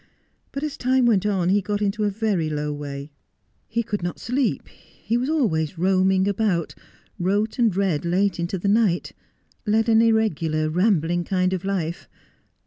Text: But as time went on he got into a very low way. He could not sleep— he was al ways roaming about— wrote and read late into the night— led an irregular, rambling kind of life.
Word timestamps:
But 0.51 0.63
as 0.63 0.77
time 0.77 1.05
went 1.05 1.27
on 1.27 1.49
he 1.49 1.61
got 1.61 1.79
into 1.79 2.05
a 2.05 2.09
very 2.09 2.49
low 2.49 2.73
way. 2.73 3.11
He 3.67 3.83
could 3.83 4.01
not 4.01 4.17
sleep— 4.17 4.67
he 4.67 5.15
was 5.15 5.29
al 5.29 5.47
ways 5.47 5.77
roaming 5.77 6.27
about— 6.27 6.73
wrote 7.19 7.59
and 7.59 7.75
read 7.75 8.03
late 8.03 8.39
into 8.39 8.57
the 8.57 8.67
night— 8.67 9.11
led 9.77 9.87
an 9.89 10.01
irregular, 10.01 10.71
rambling 10.71 11.23
kind 11.23 11.53
of 11.53 11.63
life. 11.63 12.09